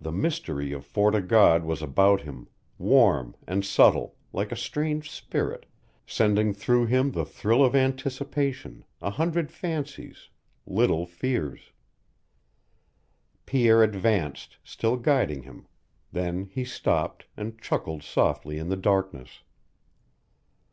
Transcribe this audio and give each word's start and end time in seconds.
The 0.00 0.12
mystery 0.12 0.70
of 0.72 0.86
Fort 0.86 1.16
o' 1.16 1.20
God 1.20 1.64
was 1.64 1.82
about 1.82 2.20
him, 2.20 2.46
warm 2.78 3.34
and 3.48 3.64
subtle, 3.64 4.14
like 4.32 4.52
a 4.52 4.56
strange 4.56 5.10
spirit, 5.10 5.66
sending 6.06 6.54
through 6.54 6.86
him 6.86 7.10
the 7.10 7.24
thrill 7.24 7.64
of 7.64 7.74
anticipation, 7.74 8.84
a 9.02 9.10
hundred 9.10 9.50
fancies, 9.50 10.28
little 10.68 11.04
fears. 11.04 11.72
Pierre 13.44 13.82
advanced, 13.82 14.56
still 14.62 14.96
guiding 14.96 15.42
him; 15.42 15.66
then 16.12 16.44
he 16.46 16.64
stopped, 16.64 17.26
and 17.36 17.60
chuckled 17.60 18.04
softly 18.04 18.58
in 18.60 18.68
the 18.68 18.76
darkness. 18.76 19.42